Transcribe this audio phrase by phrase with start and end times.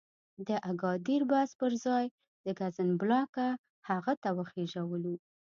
[0.47, 2.05] د اګادیر بس پر ځای
[2.45, 3.47] د کزنبلاکه
[3.89, 5.15] هغه ته وخېژولو.